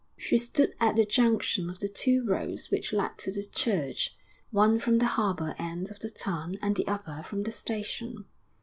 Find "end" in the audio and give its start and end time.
5.59-5.91